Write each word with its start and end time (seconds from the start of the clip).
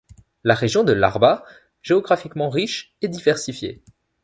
La 0.43 0.55
région 0.55 0.83
de 0.83 0.93
Larbaâ 0.93 1.45
géographiquement 1.83 2.49
riche 2.49 2.95
et 3.03 3.07
diversifiée. 3.07 3.83